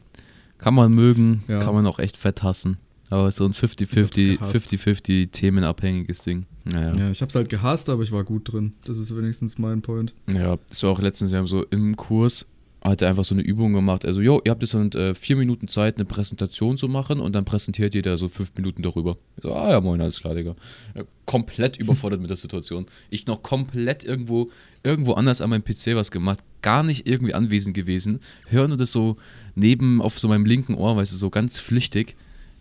[0.58, 1.60] Kann man mögen, Ja.
[1.60, 2.77] kann man auch echt fett hassen.
[3.10, 4.73] Aber so ein Ich hab's 50-50 gehasst.
[4.73, 6.45] 50-50 themenabhängiges Ding.
[6.65, 6.93] Naja.
[6.95, 8.73] Ja, ich hab's halt gehasst, aber ich war gut drin.
[8.84, 10.13] Das ist wenigstens mein Point.
[10.27, 12.45] Ja, das war auch letztens, wir haben so im Kurs,
[12.82, 14.06] hat er einfach so eine Übung gemacht.
[14.06, 17.34] Also, jo, ihr habt jetzt dann äh, vier Minuten Zeit, eine Präsentation zu machen und
[17.34, 19.18] dann präsentiert jeder so fünf Minuten darüber.
[19.38, 20.56] Ich so, ah ja, moin, alles klar, Digga.
[20.96, 22.86] Ja, komplett überfordert mit der Situation.
[23.10, 24.52] Ich noch komplett irgendwo,
[24.84, 28.20] irgendwo anders an meinem PC was gemacht, gar nicht irgendwie anwesend gewesen.
[28.48, 29.18] Höre nur das so
[29.56, 32.16] neben auf so meinem linken Ohr, weißt du, so ganz flüchtig.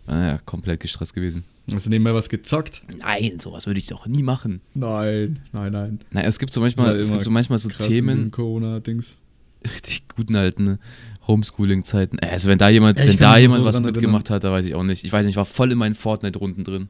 [0.07, 1.43] Naja, komplett gestresst gewesen.
[1.71, 2.81] Hast du nebenbei was gezockt?
[2.97, 4.61] Nein, sowas würde ich doch nie machen.
[4.73, 5.99] Nein, nein, nein.
[6.11, 9.17] Naja, es gibt so manchmal, war es gibt so manchmal so Themen, Corona-Dings.
[9.63, 10.79] Die guten alten
[11.27, 12.19] Homeschooling-Zeiten.
[12.19, 14.65] Äh, Also wenn da jemand, ich wenn da jemand so was mitgemacht hat, da weiß
[14.65, 15.03] ich auch nicht.
[15.03, 16.87] Ich weiß nicht, ich war voll in meinen Fortnite-Runden drin.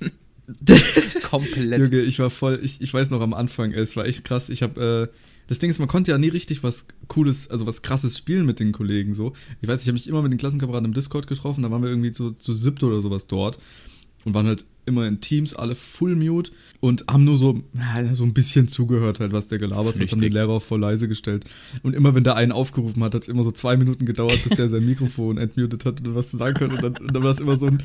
[1.22, 1.80] Komplett.
[1.80, 4.48] Junge, ich war voll, ich, ich weiß noch am Anfang, es war echt krass.
[4.48, 7.82] Ich habe, äh, das Ding ist, man konnte ja nie richtig was Cooles, also was
[7.82, 9.32] Krasses spielen mit den Kollegen so.
[9.60, 11.88] Ich weiß, ich habe mich immer mit den Klassenkameraden im Discord getroffen, da waren wir
[11.88, 13.58] irgendwie zu, zu siebt oder sowas dort
[14.24, 17.60] und waren halt immer in Teams, alle full mute und haben nur so,
[18.14, 20.32] so ein bisschen zugehört halt, was der gelabert hat, haben den.
[20.32, 21.44] Lehrer auf voll leise gestellt.
[21.82, 24.56] Und immer wenn der einen aufgerufen hat, hat es immer so zwei Minuten gedauert, bis
[24.56, 27.30] der sein Mikrofon entmutet hat und was zu sagen konnte und dann, und dann war
[27.30, 27.82] es immer so ein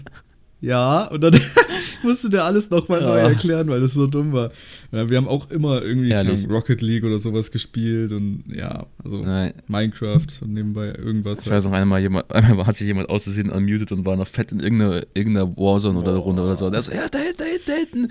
[0.62, 1.40] ja, und dann
[2.04, 3.28] musste der alles nochmal neu Ja.
[3.30, 4.52] erklären, weil das so dumm war.
[4.92, 6.50] Ja, wir haben auch immer irgendwie Herrlich.
[6.50, 11.42] Rocket League oder sowas gespielt und ja, also Nein, Minecraft und nebenbei irgendwas.
[11.42, 14.28] ich weiß noch einmal, jemand, einmal hat sich jemand aus Versehen unmuted und war noch
[14.28, 16.22] fett in irgendeiner, irgendeiner Warzone oder Boah.
[16.24, 16.70] Runde oder so.
[16.70, 18.10] Der so, ja, da hinten, da hinten,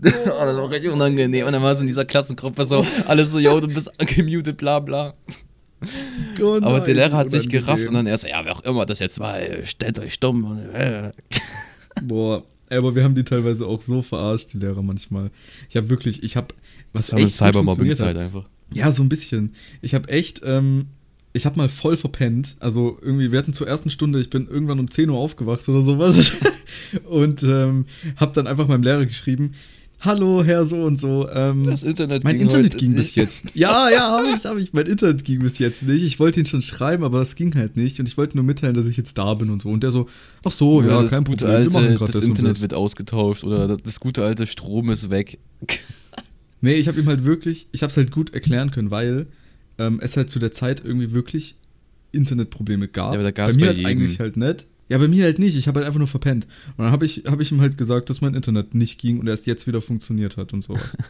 [0.00, 0.28] da hinten.
[0.40, 1.46] Oh, das war richtig unangenehm.
[1.46, 4.78] Und dann war so in dieser Klassengruppe so, alles so, yo, du bist gemutet, bla
[4.78, 5.14] bla.
[6.42, 8.84] Oh Aber nein, der Lehrer hat sich gerafft und dann erst, ja, wer auch immer
[8.84, 10.44] das jetzt war, stellt euch stumm.
[10.44, 11.10] Und, äh.
[12.02, 15.30] Boah, aber wir haben die teilweise auch so verarscht, die Lehrer manchmal.
[15.68, 16.54] Ich habe wirklich, ich habe
[16.92, 18.46] was Das eine echt Cybermobbing-Zeit einfach.
[18.72, 19.54] Ja, so ein bisschen.
[19.80, 20.86] Ich habe echt, ähm,
[21.32, 22.56] ich habe mal voll verpennt.
[22.60, 25.80] Also irgendwie, wir hatten zur ersten Stunde, ich bin irgendwann um 10 Uhr aufgewacht oder
[25.80, 26.32] sowas.
[27.04, 29.52] und ähm, habe dann einfach meinem Lehrer geschrieben,
[30.00, 31.28] Hallo, Herr so und so.
[31.28, 32.98] Ähm, Das Internet mein ging Internet ging nicht.
[32.98, 33.46] bis jetzt.
[33.54, 34.72] Ja, ja, habe ich, habe ich.
[34.72, 36.04] Mein Internet ging bis jetzt nicht.
[36.04, 37.98] Ich wollte ihn schon schreiben, aber es ging halt nicht.
[37.98, 39.70] Und ich wollte nur mitteilen, dass ich jetzt da bin und so.
[39.70, 40.06] Und der so,
[40.44, 41.50] ach so, ja, das kein Problem.
[41.50, 42.62] Alte, wir machen grad das und Internet das.
[42.62, 45.38] wird ausgetauscht oder das, das gute alte Strom ist weg.
[46.60, 49.26] Nee, ich habe ihm halt wirklich, ich habe es halt gut erklären können, weil
[49.78, 51.54] ähm, es halt zu der Zeit irgendwie wirklich
[52.10, 53.12] Internetprobleme gab.
[53.12, 53.90] Ja, aber da gab's bei mir bei halt jedem.
[53.92, 54.66] eigentlich halt nicht.
[54.88, 55.56] Ja, bei mir halt nicht.
[55.56, 56.46] Ich habe halt einfach nur verpennt.
[56.76, 59.26] Und dann habe ich, hab ich ihm halt gesagt, dass mein Internet nicht ging und
[59.26, 60.96] erst jetzt wieder funktioniert hat und sowas.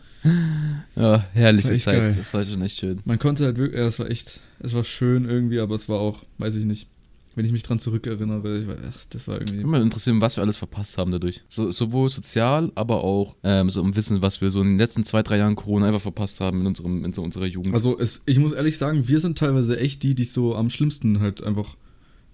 [0.97, 1.95] Ja, herrliche Das Zeit.
[1.97, 2.14] geil.
[2.19, 3.01] Das war schon echt schön.
[3.05, 6.01] Man konnte halt wirklich, ja, es war echt, es war schön irgendwie, aber es war
[6.01, 6.88] auch, weiß ich nicht,
[7.37, 9.62] wenn ich mich dran zurückerinnere, ich war, ach, das war irgendwie.
[9.62, 11.43] mal interessieren, was wir alles verpasst haben dadurch.
[11.49, 15.05] So, sowohl sozial, aber auch ähm, so im Wissen, was wir so in den letzten
[15.05, 17.73] zwei, drei Jahren Corona einfach verpasst haben in, unserem, in so unserer Jugend.
[17.75, 20.69] Also es, ich muss ehrlich sagen, wir sind teilweise echt die, die es so am
[20.69, 21.77] schlimmsten halt einfach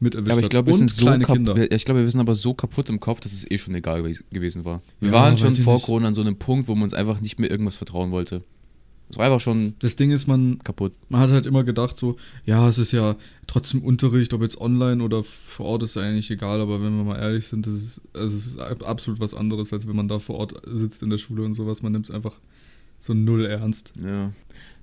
[0.01, 0.51] mit erwischt aber ich hat.
[0.51, 1.25] glaube, wir Und sind so kleine.
[1.25, 1.57] Kinder.
[1.57, 4.03] wir- Ich glaube, wir sind aber so kaputt im Kopf, dass es eh schon egal
[4.03, 4.83] gew- gewesen war.
[5.01, 5.87] Wir Ja, waren schon vor nicht.
[5.87, 8.43] Corona an so einem Punkt, wo man uns einfach nicht mehr irgendwas vertrauen wollte.
[9.11, 10.93] Es war einfach schon Das Ding ist, man, kaputt.
[11.11, 15.03] man hat halt immer gedacht so, ja, es ist ja trotzdem Unterricht, ob jetzt online
[15.05, 18.01] oder vor Ort ist ja eigentlich egal, aber wenn wir mal ehrlich sind, das ist,
[18.15, 21.11] also es ist ab- absolut was anderes, als wenn man da vor Ort sitzt in
[21.11, 21.83] der Schule und sowas.
[21.83, 22.41] Man nimmt es einfach
[22.99, 23.93] so null ernst.
[24.03, 24.33] Ja.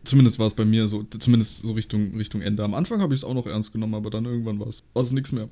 [0.03, 2.63] Zumindest war es bei mir so, zumindest so Richtung, Richtung Ende.
[2.63, 5.13] Am Anfang habe ich es auch noch ernst genommen, aber dann irgendwann war es also
[5.13, 5.47] nichts mehr.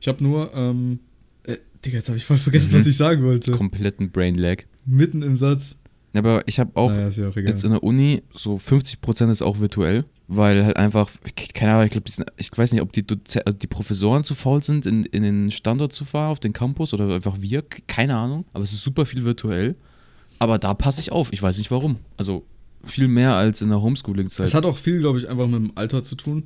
[0.00, 0.98] Ich habe nur, ähm,
[1.44, 2.80] äh, Digga, jetzt habe ich voll vergessen, Mhm.
[2.80, 3.52] was ich sagen wollte.
[3.52, 4.64] Kompletten Brain Lag.
[4.84, 5.76] Mitten im Satz.
[6.12, 9.42] Aber ich habe auch naja, ist ja auch jetzt in der Uni so 50% ist
[9.42, 11.10] auch virtuell, weil halt einfach,
[11.52, 14.62] keine Ahnung, ich glaube, ich weiß nicht, ob die, Doze also die Professoren zu faul
[14.62, 18.46] sind, in, in den Standort zu fahren, auf den Campus oder einfach wir, keine Ahnung.
[18.54, 19.74] Aber es ist super viel virtuell.
[20.38, 21.96] Aber da passe ich auf, ich weiß nicht warum.
[22.16, 22.44] Also
[22.86, 24.46] viel mehr als in der Homeschooling-Zeit.
[24.46, 26.44] Es hat auch viel, glaube ich, einfach mit dem Alter zu tun.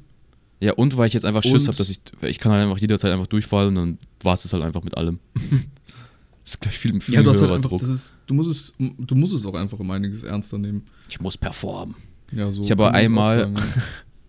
[0.60, 3.12] Ja, und weil ich jetzt einfach Schiss habe, dass ich, ich kann halt einfach jederzeit
[3.12, 5.18] einfach durchfallen und dann war es das halt einfach mit allem.
[5.34, 5.42] das
[6.54, 7.80] ist gleich viel, viel Ja, du hast halt einfach, Druck.
[7.80, 10.82] das ist, du musst es, du musst es auch einfach um einiges ernster nehmen.
[11.08, 11.94] Ich muss performen.
[12.32, 12.62] Ja, so.
[12.62, 13.52] Ich habe das einmal-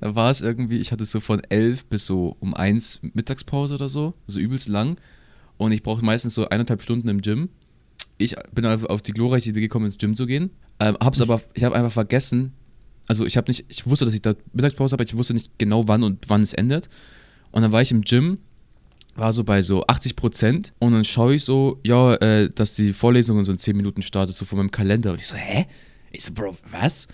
[0.00, 3.88] da war es irgendwie, ich hatte so von 11 bis so um 1 Mittagspause oder
[3.88, 4.96] so, so übelst lang.
[5.56, 7.48] Und ich brauche meistens so eineinhalb Stunden im Gym.
[8.16, 10.50] Ich bin auf die glorreiche Idee gekommen, ins Gym zu gehen.
[10.78, 12.52] Ähm, hab's aber, ich habe einfach vergessen,
[13.06, 15.50] also ich habe nicht, ich wusste, dass ich da Mittagspause habe, aber ich wusste nicht
[15.58, 16.88] genau wann und wann es endet.
[17.50, 18.38] Und dann war ich im Gym,
[19.14, 22.92] war so bei so 80 Prozent und dann schaue ich so, ja, äh, dass die
[22.92, 25.12] Vorlesung so in 10 Minuten startet, so von meinem Kalender.
[25.12, 25.66] Und ich so, hä?
[26.10, 27.06] Ich so, Bro, was?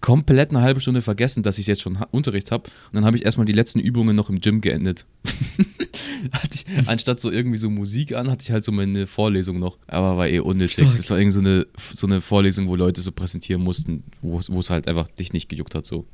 [0.00, 2.64] Komplett eine halbe Stunde vergessen, dass ich jetzt schon ha Unterricht habe.
[2.64, 5.06] Und dann habe ich erstmal die letzten Übungen noch im Gym geendet.
[6.52, 9.78] ich, anstatt so irgendwie so Musik an, hatte ich halt so meine Vorlesung noch.
[9.88, 10.74] Aber war eh unnötig.
[10.74, 10.96] Stark.
[10.96, 14.70] Das war irgendwie so eine, so eine Vorlesung, wo Leute so präsentieren mussten, wo es
[14.70, 15.84] halt einfach dich nicht gejuckt hat.
[15.84, 16.06] So.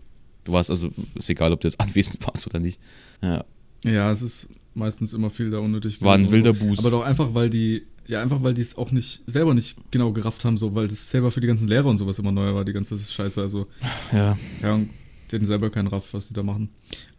[0.44, 2.81] Du warst also, ist egal, ob du jetzt anwesend warst oder nicht.
[3.22, 3.44] Ja,
[3.85, 6.00] Ja, es ist meistens immer viel da unnötig.
[6.00, 6.52] war ein wilder.
[6.54, 6.81] Boost.
[6.81, 10.12] Aber doch einfach, weil die, ja, einfach, weil die es auch nicht, selber nicht genau
[10.12, 12.64] gerafft haben, so, weil das selber für die ganzen Lehrer und sowas immer neu war,
[12.64, 13.40] die ganze Scheiße.
[13.40, 13.66] Also,
[14.12, 14.37] ja.
[14.62, 14.88] ja, und
[15.31, 16.71] die hatten selber keinen Raff, was die da machen.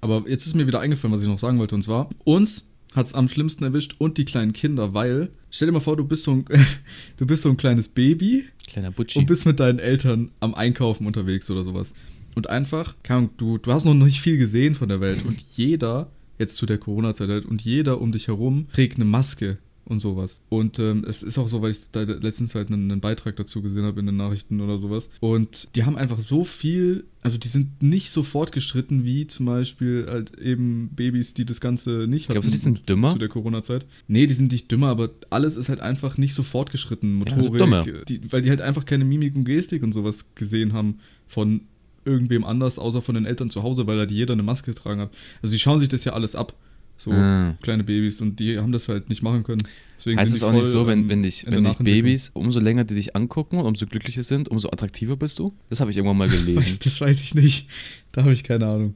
[0.02, 3.06] Aber jetzt ist mir wieder eingefallen, was ich noch sagen wollte, und zwar, uns hat
[3.06, 6.24] es am schlimmsten erwischt und die kleinen Kinder, weil, stell dir mal vor, du bist
[6.24, 6.46] so ein,
[7.18, 9.20] du bist so ein kleines Baby Kleiner Butschi.
[9.20, 11.94] und bist mit deinen Eltern am Einkaufen unterwegs oder sowas.
[12.34, 15.40] Und einfach, keine Ahnung, du, du hast noch nicht viel gesehen von der Welt und
[15.56, 20.00] jeder, jetzt zu der Corona-Zeit halt, und jeder um dich herum trägt eine Maske und
[20.00, 20.42] sowas.
[20.50, 23.62] Und ähm, es ist auch so, weil ich da letztens halt einen, einen Beitrag dazu
[23.62, 25.10] gesehen habe in den Nachrichten oder sowas.
[25.20, 30.06] Und die haben einfach so viel, also die sind nicht so fortgeschritten wie zum Beispiel
[30.08, 32.34] halt eben Babys, die das Ganze nicht hatten.
[32.34, 33.12] Glaubst du, die sind dümmer?
[33.12, 33.86] Zu der Corona-Zeit.
[34.08, 37.24] Nee, die sind nicht dümmer, aber alles ist halt einfach nicht so fortgeschritten.
[37.28, 40.74] Ja, also Motorik, die, weil die halt einfach keine Mimik und Gestik und sowas gesehen
[40.74, 41.62] haben von
[42.06, 45.12] irgendwem anders, außer von den Eltern zu Hause, weil halt jeder eine Maske getragen hat.
[45.42, 46.56] Also die schauen sich das ja alles ab.
[47.00, 47.56] So Ah.
[47.62, 49.64] kleine Babys und die haben das halt nicht machen können.
[49.98, 51.78] Deswegen Heißt sind es auch nicht so, wenn, ähm, wenn dich, wenn dich.
[51.78, 55.54] Babys, umso länger die dich angucken und umso glücklicher sind, umso attraktiver bist du?
[55.70, 56.78] Das habe ich irgendwann mal gelesen.
[56.84, 57.70] Das weiß ich nicht.
[58.12, 58.96] Da habe ich keine Ahnung.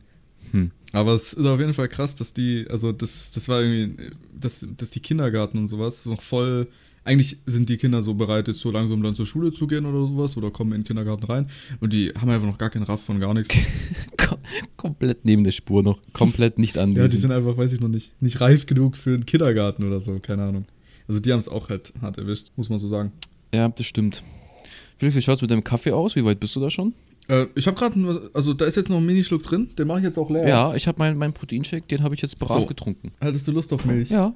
[0.52, 0.72] Hm.
[0.92, 4.68] Aber es ist auf jeden Fall krass, dass die, also das, das war irgendwie, dass,
[4.78, 6.68] dass die Kindergarten und sowas noch voll.
[7.06, 10.08] Eigentlich sind die Kinder so bereit, jetzt so langsam dann zur Schule zu gehen oder
[10.08, 11.50] sowas oder kommen in den Kindergarten rein
[11.82, 13.54] und die haben einfach noch gar keinen Raff von gar nichts.
[14.18, 14.38] Kom
[14.78, 16.00] komplett neben der Spur noch.
[16.14, 16.98] Komplett nicht anwesend.
[17.04, 20.00] Ja, die sind einfach, weiß ich noch nicht, nicht reif genug für einen Kindergarten oder
[20.00, 20.66] so, keine Ahnung.
[21.08, 23.12] Also die haben es auch halt hart erwischt, muss man so sagen.
[23.54, 24.24] ja, das stimmt.
[24.98, 26.16] Philipp, wie schaut es mit deinem Kaffee aus?
[26.16, 26.94] Wie weit bist du da schon?
[27.28, 30.06] Äh, ich habe gerade, also da ist jetzt noch ein Minischluck drin, den mache ich
[30.06, 30.48] jetzt auch leer.
[30.48, 32.66] Ja, ich habe meinen mein Proteinshake, den habe ich jetzt brav So.
[32.66, 33.12] getrunken.
[33.20, 34.10] Hattest du Lust auf Milch?
[34.10, 34.34] Ja,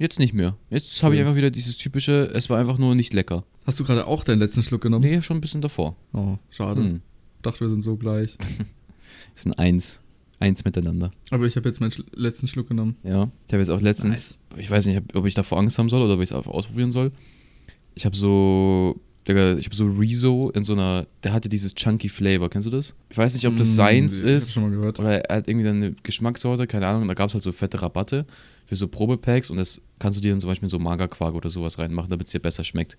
[0.00, 0.56] jetzt nicht mehr.
[0.70, 1.26] Jetzt habe ich Cool.
[1.26, 3.44] einfach wieder dieses typische, es war einfach nur nicht lecker.
[3.66, 5.04] Hast du gerade auch deinen letzten Schluck genommen?
[5.08, 5.94] Nee, schon ein bisschen davor.
[6.12, 6.80] Oh, schade.
[6.82, 7.00] Hm.
[7.42, 8.36] Dachte, wir sind so gleich.
[8.38, 8.48] Das
[9.36, 10.00] ist ein Eins.
[10.40, 11.10] Eins miteinander.
[11.30, 12.96] Aber ich habe jetzt meinen letzten Schluck genommen.
[13.04, 14.58] Ja, ich habe jetzt auch letztens, Nice.
[14.58, 16.90] ich weiß nicht, ob ich davor Angst haben soll oder ob ich es einfach ausprobieren
[16.92, 17.12] soll.
[17.94, 22.08] Ich habe so, Digga, ich habe so Rezo in so einer, der hatte dieses chunky
[22.08, 22.94] Flavor, kennst du das?
[23.10, 24.98] Ich weiß nicht, ob das Mm, seins ist schon mal gehört.
[24.98, 27.82] oder er hat irgendwie dann eine Geschmackssorte, keine Ahnung, da gab es halt so fette
[27.82, 28.24] Rabatte
[28.70, 31.80] für so Probepacks und das kannst du dir dann zum Beispiel so Magerquark oder sowas
[31.80, 32.96] reinmachen, damit es dir besser schmeckt.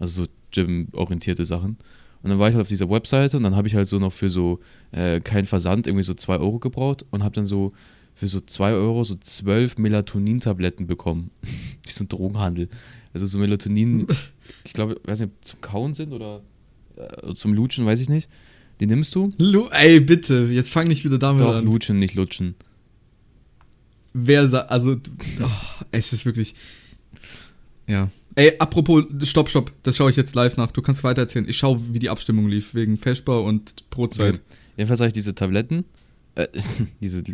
[0.00, 1.76] Also so Gym-orientierte Sachen.
[2.24, 4.12] Und dann war ich halt auf dieser Webseite und dann habe ich halt so noch
[4.12, 4.58] für so
[4.90, 7.72] äh, kein Versand irgendwie so 2 Euro gebraucht und habe dann so
[8.12, 11.30] für so 2 Euro so 12 Melatonin-Tabletten bekommen.
[11.84, 12.68] Wie so ein Drogenhandel.
[13.14, 14.08] Also so Melatonin,
[14.64, 16.42] ich glaube, weiß nicht, zum Kauen sind oder
[16.96, 18.28] äh, zum Lutschen, weiß ich nicht.
[18.80, 19.30] Die nimmst du?
[19.38, 21.64] Lu Ey, bitte, jetzt fang nicht wieder damit Doch, an.
[21.66, 22.56] lutschen, nicht lutschen.
[24.12, 24.96] Wer sagt, also,
[25.42, 26.54] oh, es ist wirklich.
[27.86, 28.10] Ja.
[28.34, 30.70] Ey, apropos, stopp, stopp, das schaue ich jetzt live nach.
[30.70, 31.48] Du kannst weiter erzählen.
[31.48, 34.40] Ich schaue, wie die Abstimmung lief, wegen Feschbar und Brotzeit.
[34.76, 35.84] Jedenfalls habe ich diese Tabletten,
[36.36, 36.46] äh,
[37.00, 37.24] diese,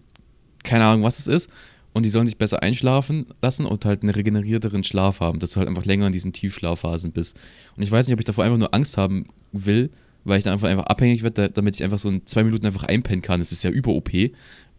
[0.62, 1.50] keine Ahnung, was es ist,
[1.92, 5.58] und die sollen dich besser einschlafen lassen und halt einen regenerierteren Schlaf haben, dass du
[5.58, 7.36] halt einfach länger in diesen Tiefschlafphasen bist.
[7.76, 9.90] Und ich weiß nicht, ob ich davor einfach nur Angst haben will,
[10.24, 12.64] weil ich dann einfach, einfach abhängig werde, da- damit ich einfach so in zwei Minuten
[12.66, 13.40] einfach einpennen kann.
[13.40, 14.10] Das ist ja über OP.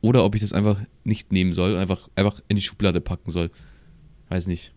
[0.05, 3.31] Oder ob ich das einfach nicht nehmen soll und einfach, einfach in die Schublade packen
[3.31, 3.49] soll.
[4.29, 4.71] Weiß nicht.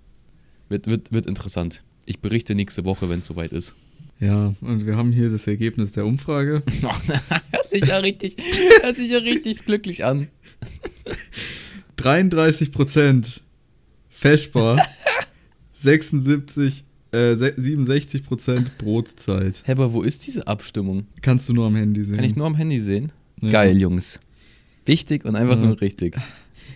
[0.71, 1.83] Wird, wird, wird interessant.
[2.07, 3.75] Ich berichte nächste Woche, wenn es soweit ist.
[4.21, 6.63] Ja, und wir haben hier das Ergebnis der Umfrage.
[7.51, 8.37] hört sich ja richtig,
[8.83, 10.29] hört sich ja richtig glücklich an.
[11.99, 13.41] 33%
[14.09, 14.79] Feschbar,
[15.73, 19.63] 76, äh, se- 67% Brotzeit.
[19.67, 21.07] Hä, aber wo ist diese Abstimmung?
[21.23, 22.17] Kannst du nur am Handy sehen.
[22.17, 23.13] Kann ich nur am Handy sehen?
[23.43, 23.51] Ja.
[23.51, 24.19] Geil, Jungs.
[24.89, 25.67] Wichtig und einfach Ja.
[25.67, 26.17] nur richtig.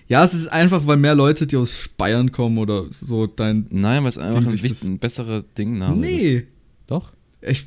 [0.09, 3.67] Ja, es ist einfach, weil mehr Leute, die aus Bayern kommen oder so dein.
[3.71, 6.13] Nein, weil es einfach Ding ein, wichtig, ein besserer Dingname ist.
[6.23, 6.47] nee,
[6.87, 7.13] Doch?
[7.41, 7.67] ich,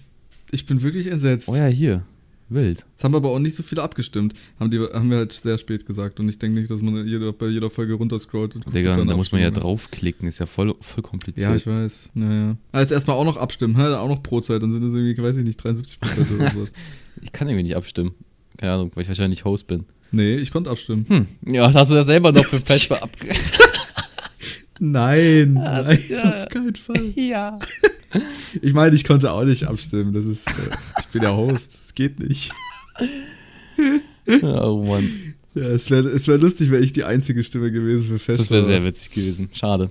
[0.52, 1.50] ich bin wirklich entsetzt.
[1.50, 2.04] Oh ja, hier.
[2.48, 2.86] Wild.
[2.96, 4.36] Es haben aber auch nicht so viele abgestimmt.
[4.60, 6.20] Haben, die, haben wir halt sehr spät gesagt.
[6.20, 8.56] Und ich denke nicht, dass man jeder, bei jeder Folge runterscrollt.
[8.56, 10.28] Und Digga, da muss man ja Abstimmung draufklicken.
[10.28, 11.10] Ist ja voll, voll ist.
[11.10, 11.50] kompliziert.
[11.50, 12.12] Ja, ich weiß.
[12.14, 12.56] Naja.
[12.72, 13.88] Als erstmal auch noch abstimmen, hä?
[13.96, 16.74] auch noch Brotzeit, dann sind das irgendwie, weiß ich nicht, 73 Prozent oder sowas.
[17.24, 18.12] ich kann irgendwie nicht abstimmen.
[18.58, 19.86] keine Ahnung, weil ich wahrscheinlich Host bin.
[20.12, 21.06] Nee, ich konnte abstimmen.
[21.44, 23.10] Hm, ja, hast du das selber noch für fest ab.
[24.80, 26.44] Nein, nein, ja.
[26.44, 27.12] auf keinen Fall.
[27.16, 27.58] ja.
[28.62, 30.12] Ich meine, ich konnte auch nicht abstimmen.
[30.12, 30.52] Das ist, äh,
[31.00, 31.74] ich bin der Host.
[31.74, 32.52] Das geht nicht.
[34.42, 35.10] Oh Mann,
[35.54, 38.40] Ja, es wäre es wär lustig, wäre ich die einzige Stimme gewesen für Fest.
[38.42, 39.50] das wäre sehr witzig gewesen.
[39.54, 39.90] Schade.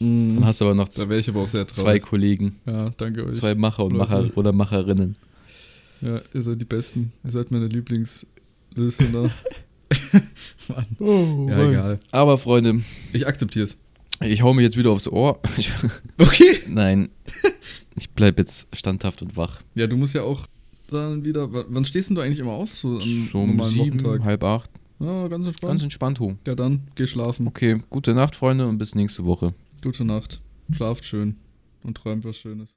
[0.00, 0.44] Dann Mhm.
[0.44, 2.00] hast du aber noch Da ich aber auch sehr zwei.
[2.00, 3.36] Kollegen, Ja, danke euch.
[3.36, 4.10] zwei Macher und Leute.
[4.10, 5.14] Macher oder Macherinnen.
[6.00, 7.12] Ja, ihr seid die Besten.
[7.24, 7.68] Ihr seid meine
[8.74, 9.30] Lieblingslistener.
[10.68, 10.86] Mann.
[10.98, 11.98] Oh, Ja, egal.
[12.10, 12.82] Aber Freunde,
[13.12, 13.80] Ich akzeptiere es.
[14.20, 15.38] ich hau mir jetzt wieder aufs Ohr.
[15.56, 15.70] Ich,
[16.18, 16.58] Okay.
[16.68, 17.10] nein,
[17.96, 19.60] ich bleib jetzt standhaft und wach.
[19.74, 20.46] Ja, du musst ja auch
[20.90, 21.48] dann wieder.
[21.50, 22.74] Wann stehst denn du eigentlich immer auf?
[22.74, 24.24] So am So um sieben, Wochentag?
[24.24, 24.70] halb acht.
[25.00, 25.70] Ja, ganz entspannt.
[25.72, 26.34] Ganz entspannt hoch.
[26.46, 27.46] ja, dann geh schlafen.
[27.48, 29.54] Okay, gute Nacht, Freunde, und bis nächste Woche.
[29.82, 30.40] Gute Nacht.
[30.74, 31.36] Schlaft schön
[31.82, 32.74] und träumt was Schönes.